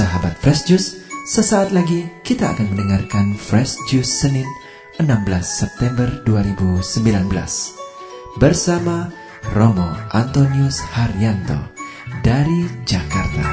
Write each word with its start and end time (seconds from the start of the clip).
Sahabat 0.00 0.32
Fresh 0.40 0.64
Juice, 0.64 0.96
sesaat 1.28 1.76
lagi 1.76 2.08
kita 2.24 2.56
akan 2.56 2.72
mendengarkan 2.72 3.36
Fresh 3.36 3.76
Juice 3.84 4.08
Senin 4.08 4.48
16 4.96 5.04
September 5.44 6.08
2019 6.24 7.28
bersama 8.40 9.12
Romo 9.52 9.92
Antonius 10.16 10.80
Haryanto 10.80 11.60
dari 12.24 12.64
Jakarta. 12.88 13.44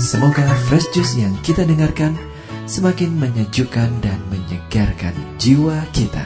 Semoga 0.00 0.48
Fresh 0.72 0.96
Juice 0.96 1.20
yang 1.20 1.36
kita 1.44 1.68
dengarkan 1.68 2.16
semakin 2.64 3.20
menyejukkan 3.20 4.00
dan 4.00 4.16
menyegarkan 4.32 5.12
jiwa 5.36 5.76
kita. 5.92 6.24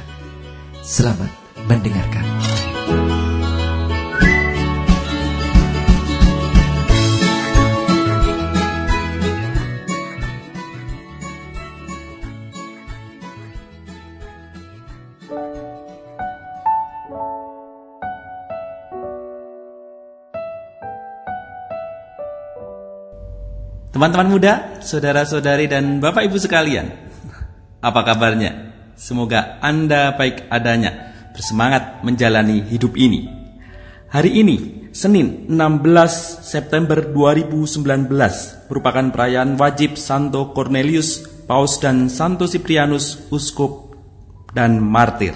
Selamat 0.86 1.34
mendengarkan. 1.66 2.22
Teman-teman 23.98 24.30
muda, 24.30 24.78
saudara-saudari 24.78 25.66
dan 25.66 25.98
Bapak 25.98 26.22
Ibu 26.30 26.38
sekalian, 26.38 26.86
apa 27.82 28.06
kabarnya? 28.06 28.70
Semoga 28.94 29.58
Anda 29.58 30.14
baik 30.14 30.46
adanya, 30.54 31.10
bersemangat 31.34 32.06
menjalani 32.06 32.62
hidup 32.62 32.94
ini. 32.94 33.26
Hari 34.06 34.38
ini, 34.38 34.86
Senin 34.94 35.50
16 35.50 35.82
September 36.46 37.10
2019, 37.10 38.70
merupakan 38.70 39.10
perayaan 39.10 39.58
wajib 39.58 39.98
Santo 39.98 40.54
Cornelius, 40.54 41.26
Paus 41.50 41.82
dan 41.82 42.06
Santo 42.06 42.46
Siprianus, 42.46 43.26
Uskup 43.34 43.98
dan 44.54 44.78
Martir. 44.78 45.34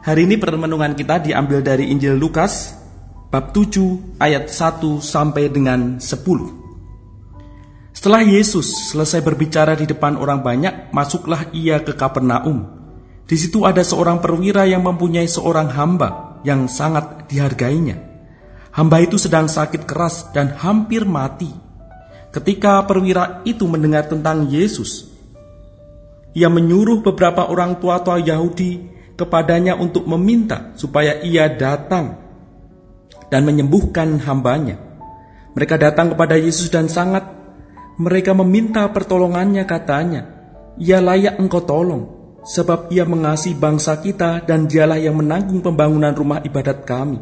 Hari 0.00 0.24
ini 0.24 0.40
permenungan 0.40 0.96
kita 0.96 1.20
diambil 1.20 1.60
dari 1.60 1.92
Injil 1.92 2.16
Lukas, 2.16 2.72
bab 3.28 3.52
7 3.52 4.16
ayat 4.16 4.48
1 4.48 5.04
sampai 5.04 5.52
dengan 5.52 6.00
10. 6.00 6.67
Setelah 7.98 8.22
Yesus 8.22 8.94
selesai 8.94 9.26
berbicara 9.26 9.74
di 9.74 9.82
depan 9.82 10.14
orang 10.22 10.38
banyak, 10.38 10.94
masuklah 10.94 11.50
ia 11.50 11.82
ke 11.82 11.98
Kapernaum. 11.98 12.62
Di 13.26 13.34
situ 13.34 13.66
ada 13.66 13.82
seorang 13.82 14.22
perwira 14.22 14.62
yang 14.70 14.86
mempunyai 14.86 15.26
seorang 15.26 15.66
hamba 15.74 16.38
yang 16.46 16.70
sangat 16.70 17.26
dihargainya. 17.26 17.98
Hamba 18.70 19.02
itu 19.02 19.18
sedang 19.18 19.50
sakit 19.50 19.82
keras 19.82 20.30
dan 20.30 20.54
hampir 20.62 21.02
mati. 21.02 21.50
Ketika 22.30 22.86
perwira 22.86 23.42
itu 23.42 23.66
mendengar 23.66 24.06
tentang 24.06 24.46
Yesus, 24.46 25.10
ia 26.38 26.46
menyuruh 26.46 27.02
beberapa 27.02 27.50
orang 27.50 27.82
tua-tua 27.82 28.22
Yahudi 28.22 28.78
kepadanya 29.18 29.74
untuk 29.74 30.06
meminta 30.06 30.70
supaya 30.78 31.18
ia 31.26 31.50
datang 31.50 32.14
dan 33.26 33.42
menyembuhkan 33.42 34.22
hambanya. 34.22 34.78
Mereka 35.58 35.74
datang 35.82 36.14
kepada 36.14 36.38
Yesus 36.38 36.70
dan 36.70 36.86
sangat 36.86 37.37
mereka 37.98 38.30
meminta 38.30 38.86
pertolongannya 38.94 39.66
katanya, 39.66 40.22
ia 40.78 41.02
layak 41.02 41.42
engkau 41.42 41.66
tolong, 41.66 42.02
sebab 42.46 42.94
ia 42.94 43.02
mengasihi 43.02 43.58
bangsa 43.58 43.98
kita 43.98 44.46
dan 44.46 44.70
dialah 44.70 45.02
yang 45.02 45.18
menanggung 45.18 45.58
pembangunan 45.58 46.14
rumah 46.14 46.38
ibadat 46.46 46.86
kami. 46.86 47.18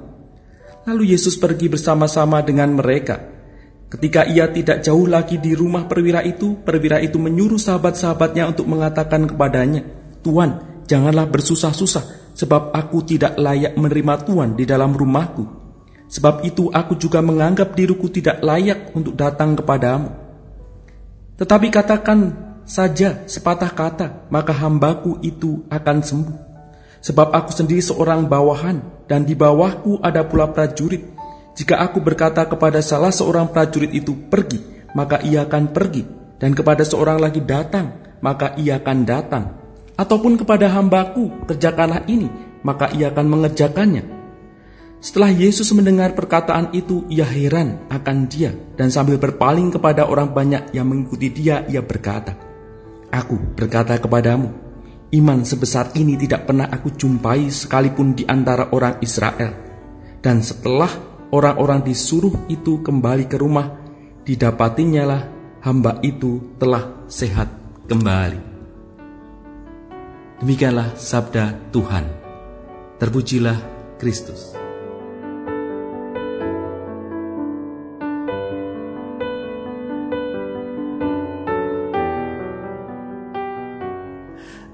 Lalu 0.85 1.17
Yesus 1.17 1.41
pergi 1.41 1.73
bersama-sama 1.73 2.45
dengan 2.45 2.77
mereka. 2.77 3.19
Ketika 3.89 4.29
ia 4.29 4.53
tidak 4.53 4.85
jauh 4.85 5.09
lagi 5.09 5.41
di 5.41 5.57
rumah 5.57 5.89
perwira 5.89 6.21
itu, 6.21 6.61
perwira 6.61 7.01
itu 7.01 7.17
menyuruh 7.17 7.57
sahabat-sahabatnya 7.57 8.53
untuk 8.53 8.69
mengatakan 8.69 9.25
kepadanya, 9.25 9.81
Tuan, 10.21 10.85
janganlah 10.85 11.25
bersusah-susah, 11.33 12.37
sebab 12.37 12.77
aku 12.77 13.01
tidak 13.09 13.41
layak 13.41 13.73
menerima 13.81 14.29
Tuhan 14.29 14.53
di 14.53 14.69
dalam 14.69 14.93
rumahku. 14.93 15.65
Sebab 16.13 16.45
itu 16.45 16.69
aku 16.69 17.01
juga 17.01 17.25
menganggap 17.25 17.73
diriku 17.73 18.13
tidak 18.13 18.45
layak 18.45 18.93
untuk 18.93 19.17
datang 19.17 19.57
kepadamu. 19.57 20.26
Tetapi 21.37 21.69
katakan 21.69 22.33
saja 22.65 23.29
sepatah 23.29 23.69
kata, 23.69 24.27
maka 24.33 24.57
hambaku 24.57 25.21
itu 25.21 25.69
akan 25.69 25.99
sembuh. 26.01 26.39
Sebab 27.05 27.29
aku 27.31 27.53
sendiri 27.53 27.85
seorang 27.85 28.25
bawahan, 28.25 28.81
dan 29.07 29.23
di 29.23 29.37
bawahku 29.37 30.01
ada 30.03 30.25
pula 30.27 30.51
prajurit. 30.51 31.13
Jika 31.57 31.79
aku 31.79 32.03
berkata 32.03 32.45
kepada 32.49 32.83
salah 32.83 33.13
seorang 33.13 33.53
prajurit 33.53 33.93
itu 33.93 34.17
pergi, 34.33 34.91
maka 34.97 35.21
ia 35.23 35.45
akan 35.45 35.71
pergi. 35.77 36.05
Dan 36.37 36.53
kepada 36.53 36.85
seorang 36.85 37.21
lagi 37.21 37.45
datang, 37.45 38.17
maka 38.21 38.57
ia 38.57 38.81
akan 38.81 38.99
datang. 39.05 39.45
Ataupun 39.97 40.37
kepada 40.37 40.69
hambaku, 40.73 41.49
kerjakanlah 41.49 42.05
ini, 42.09 42.29
maka 42.61 42.93
ia 42.93 43.09
akan 43.13 43.27
mengerjakannya. 43.29 44.16
Setelah 44.97 45.29
Yesus 45.29 45.69
mendengar 45.77 46.17
perkataan 46.17 46.73
itu, 46.73 47.05
ia 47.13 47.29
heran 47.29 47.85
akan 47.93 48.27
dia 48.27 48.51
dan 48.81 48.89
sambil 48.89 49.21
berpaling 49.21 49.69
kepada 49.69 50.09
orang 50.09 50.33
banyak 50.33 50.73
yang 50.73 50.89
mengikuti 50.89 51.29
dia, 51.31 51.63
ia 51.69 51.85
berkata, 51.85 52.35
Aku 53.13 53.39
berkata 53.55 54.01
kepadamu, 54.01 54.51
iman 55.15 55.41
sebesar 55.47 55.95
ini 55.95 56.19
tidak 56.19 56.49
pernah 56.49 56.67
aku 56.67 56.97
jumpai 56.97 57.47
sekalipun 57.53 58.17
di 58.17 58.25
antara 58.27 58.73
orang 58.73 58.99
Israel. 59.05 59.53
Dan 60.19 60.43
setelah 60.43 60.91
orang-orang 61.31 61.87
disuruh 61.87 62.35
itu 62.51 62.83
kembali 62.83 63.31
ke 63.31 63.37
rumah, 63.39 63.79
didapatinya 64.27 65.05
lah 65.07 65.23
hamba 65.63 66.03
itu 66.03 66.59
telah 66.59 67.07
sehat 67.07 67.47
kembali. 67.87 68.41
Demikianlah 70.43 70.99
sabda 70.99 71.73
Tuhan. 71.73 72.05
Terpujilah 73.01 73.59
Kristus. 73.97 74.66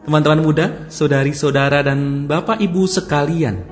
Teman-teman 0.02 0.42
muda, 0.42 0.66
saudari-saudara 0.90 1.86
dan 1.86 2.26
bapak 2.26 2.58
ibu 2.58 2.90
sekalian, 2.90 3.62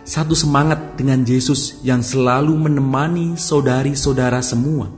satu 0.00 0.32
semangat 0.32 0.96
dengan 0.96 1.20
Yesus 1.20 1.84
yang 1.84 2.00
selalu 2.00 2.56
menemani 2.56 3.36
saudari-saudara 3.36 4.40
semua. 4.40 4.88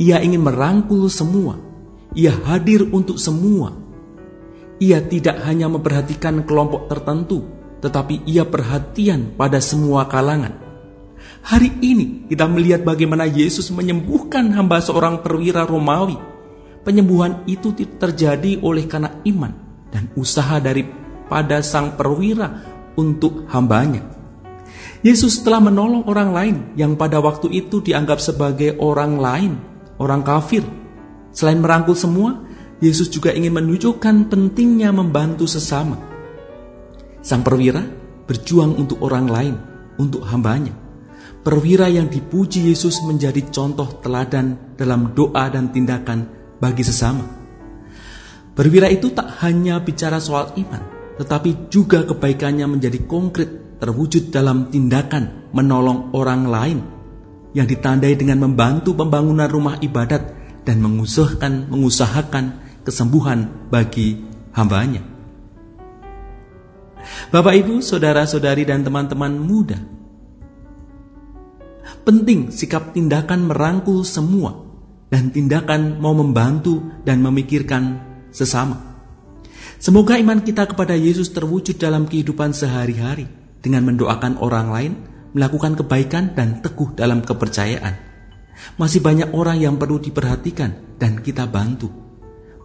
Ia 0.00 0.24
ingin 0.24 0.40
merangkul 0.40 1.12
semua, 1.12 1.60
ia 2.16 2.32
hadir 2.32 2.88
untuk 2.88 3.20
semua. 3.20 3.76
Ia 4.80 5.04
tidak 5.04 5.44
hanya 5.44 5.68
memperhatikan 5.68 6.48
kelompok 6.48 6.88
tertentu, 6.88 7.44
tetapi 7.84 8.24
ia 8.24 8.48
perhatian 8.48 9.36
pada 9.36 9.60
semua 9.60 10.08
kalangan. 10.08 10.56
Hari 11.44 11.68
ini 11.84 12.32
kita 12.32 12.48
melihat 12.48 12.80
bagaimana 12.80 13.28
Yesus 13.28 13.68
menyembuhkan 13.68 14.56
hamba 14.56 14.80
seorang 14.80 15.20
perwira 15.20 15.68
Romawi 15.68 16.32
penyembuhan 16.84 17.42
itu 17.48 17.72
terjadi 17.74 18.60
oleh 18.60 18.84
karena 18.84 19.24
iman 19.24 19.52
dan 19.88 20.12
usaha 20.14 20.60
daripada 20.60 21.64
sang 21.64 21.96
perwira 21.96 22.62
untuk 22.94 23.48
hambanya. 23.50 24.04
Yesus 25.04 25.44
telah 25.44 25.60
menolong 25.60 26.08
orang 26.08 26.30
lain 26.32 26.56
yang 26.80 26.96
pada 26.96 27.20
waktu 27.20 27.52
itu 27.52 27.84
dianggap 27.84 28.20
sebagai 28.20 28.80
orang 28.80 29.20
lain, 29.20 29.52
orang 30.00 30.24
kafir. 30.24 30.64
Selain 31.34 31.60
merangkul 31.60 31.92
semua, 31.92 32.40
Yesus 32.80 33.12
juga 33.12 33.32
ingin 33.32 33.52
menunjukkan 33.52 34.32
pentingnya 34.32 34.92
membantu 34.92 35.44
sesama. 35.44 36.00
Sang 37.20 37.44
perwira 37.44 37.84
berjuang 38.24 38.76
untuk 38.80 39.04
orang 39.04 39.26
lain, 39.28 39.54
untuk 40.00 40.24
hambanya. 40.24 40.72
Perwira 41.44 41.92
yang 41.92 42.08
dipuji 42.08 42.72
Yesus 42.72 43.04
menjadi 43.04 43.44
contoh 43.52 44.00
teladan 44.00 44.76
dalam 44.80 45.12
doa 45.12 45.52
dan 45.52 45.68
tindakan 45.68 46.43
bagi 46.64 46.80
sesama. 46.80 47.28
Perwira 48.56 48.88
itu 48.88 49.12
tak 49.12 49.44
hanya 49.44 49.76
bicara 49.84 50.16
soal 50.16 50.56
iman, 50.56 50.80
tetapi 51.20 51.68
juga 51.68 52.08
kebaikannya 52.08 52.64
menjadi 52.64 53.04
konkret 53.04 53.76
terwujud 53.76 54.32
dalam 54.32 54.72
tindakan 54.72 55.52
menolong 55.52 56.16
orang 56.16 56.48
lain 56.48 56.78
yang 57.52 57.68
ditandai 57.68 58.16
dengan 58.16 58.48
membantu 58.48 58.96
pembangunan 58.96 59.50
rumah 59.50 59.76
ibadat 59.84 60.32
dan 60.64 60.80
mengusahakan 60.80 61.68
mengusahakan 61.68 62.44
kesembuhan 62.80 63.68
bagi 63.68 64.24
hambanya. 64.56 65.04
Bapak 67.28 67.52
Ibu, 67.60 67.84
saudara-saudari 67.84 68.64
dan 68.64 68.80
teman-teman 68.80 69.36
muda, 69.36 69.76
penting 72.06 72.48
sikap 72.48 72.96
tindakan 72.96 73.44
merangkul 73.44 74.08
semua 74.08 74.63
dan 75.14 75.30
tindakan 75.30 76.02
mau 76.02 76.10
membantu 76.10 76.82
dan 77.06 77.22
memikirkan 77.22 78.02
sesama. 78.34 78.98
Semoga 79.78 80.18
iman 80.18 80.42
kita 80.42 80.66
kepada 80.66 80.98
Yesus 80.98 81.30
terwujud 81.30 81.78
dalam 81.78 82.10
kehidupan 82.10 82.50
sehari-hari 82.50 83.30
dengan 83.62 83.86
mendoakan 83.86 84.42
orang 84.42 84.74
lain, 84.74 84.92
melakukan 85.30 85.78
kebaikan 85.78 86.34
dan 86.34 86.58
teguh 86.58 86.98
dalam 86.98 87.22
kepercayaan. 87.22 87.94
Masih 88.74 89.06
banyak 89.06 89.30
orang 89.30 89.62
yang 89.62 89.78
perlu 89.78 90.02
diperhatikan 90.02 90.98
dan 90.98 91.22
kita 91.22 91.46
bantu. 91.46 91.94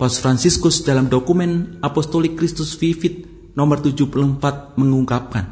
Paus 0.02 0.18
Fransiskus 0.18 0.82
dalam 0.82 1.06
dokumen 1.06 1.78
Apostolik 1.86 2.34
Kristus 2.34 2.74
Vivit 2.82 3.30
nomor 3.54 3.78
74 3.86 4.74
mengungkapkan, 4.74 5.46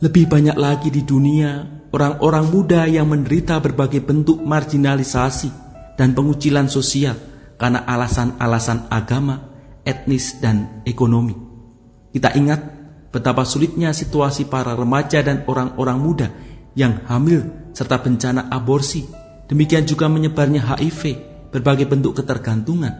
lebih 0.00 0.24
banyak 0.24 0.56
lagi 0.56 0.88
di 0.88 1.04
dunia 1.04 1.84
orang-orang 1.92 2.48
muda 2.48 2.88
yang 2.88 3.12
menderita 3.12 3.60
berbagai 3.60 4.00
bentuk 4.00 4.40
marginalisasi 4.40 5.67
dan 5.98 6.14
pengucilan 6.14 6.70
sosial 6.70 7.18
karena 7.58 7.82
alasan-alasan 7.82 8.86
agama, 8.86 9.50
etnis, 9.82 10.38
dan 10.38 10.80
ekonomi. 10.86 11.34
Kita 12.14 12.32
ingat 12.38 12.60
betapa 13.10 13.42
sulitnya 13.42 13.90
situasi 13.90 14.46
para 14.46 14.78
remaja 14.78 15.18
dan 15.26 15.42
orang-orang 15.50 15.98
muda 15.98 16.28
yang 16.78 17.02
hamil 17.10 17.74
serta 17.74 17.98
bencana 17.98 18.46
aborsi. 18.46 19.10
Demikian 19.50 19.84
juga 19.90 20.06
menyebarnya 20.06 20.62
HIV, 20.62 21.02
berbagai 21.50 21.90
bentuk 21.90 22.22
ketergantungan, 22.22 22.94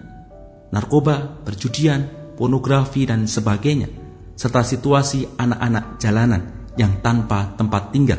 narkoba, 0.74 1.44
perjudian, 1.46 2.34
pornografi, 2.34 3.06
dan 3.06 3.30
sebagainya, 3.30 3.86
serta 4.34 4.64
situasi 4.66 5.38
anak-anak 5.38 6.00
jalanan 6.02 6.72
yang 6.74 6.98
tanpa 7.04 7.54
tempat 7.54 7.92
tinggal, 7.94 8.18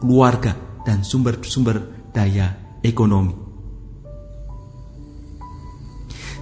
keluarga, 0.00 0.56
dan 0.88 1.04
sumber-sumber 1.04 2.10
daya 2.16 2.80
ekonomi. 2.80 3.45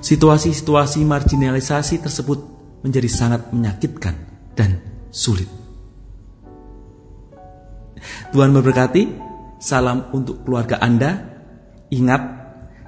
Situasi-situasi 0.05 1.01
marginalisasi 1.01 2.05
tersebut 2.05 2.37
menjadi 2.85 3.09
sangat 3.09 3.49
menyakitkan 3.57 4.13
dan 4.53 4.85
sulit. 5.09 5.49
Tuhan 8.29 8.53
memberkati. 8.53 9.25
Salam 9.65 10.13
untuk 10.13 10.45
keluarga 10.45 10.77
Anda. 10.77 11.25
Ingat, 11.89 12.23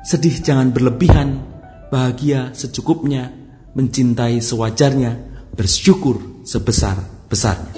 sedih 0.05 0.45
jangan 0.45 0.77
berlebihan, 0.77 1.41
bahagia 1.89 2.53
secukupnya, 2.53 3.33
mencintai 3.73 4.45
sewajarnya, 4.45 5.17
bersyukur 5.57 6.45
sebesar-besarnya. 6.45 7.73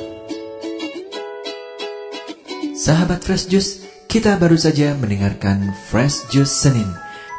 Sahabat 2.75 3.23
Fresh 3.23 3.46
Juice, 3.46 3.87
kita 4.11 4.34
baru 4.34 4.58
saja 4.58 4.99
mendengarkan 4.99 5.70
Fresh 5.87 6.26
Juice 6.34 6.50
Senin 6.50 6.91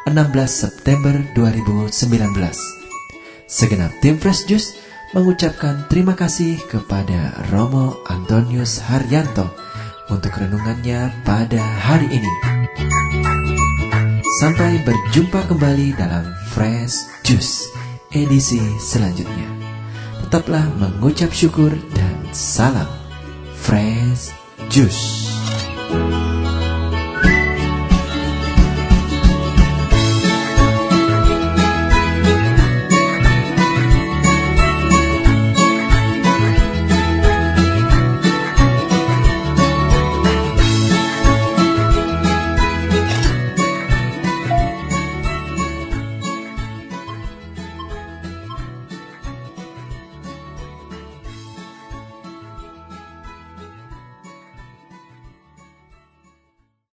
16 0.08 0.32
September 0.48 1.12
2019. 1.36 1.92
Segenap 3.44 3.92
tim 4.00 4.16
Fresh 4.16 4.48
Juice 4.48 4.78
mengucapkan 5.12 5.84
terima 5.90 6.16
kasih 6.16 6.56
kepada 6.70 7.34
Romo 7.52 8.00
Antonius 8.08 8.80
Haryanto 8.80 9.50
untuk 10.08 10.32
renungannya 10.32 11.12
pada 11.26 11.60
hari 11.60 12.08
ini. 12.08 12.32
Sampai 14.40 14.80
berjumpa 14.86 15.50
kembali 15.50 15.98
dalam 16.00 16.24
Fresh 16.54 17.26
Juice 17.26 17.68
edisi 18.14 18.62
selanjutnya. 18.80 19.48
Tetaplah 20.26 20.64
mengucap 20.78 21.34
syukur 21.34 21.74
dan 21.92 22.16
salam 22.32 22.88
Fresh 23.58 24.32
Juice. 24.72 25.28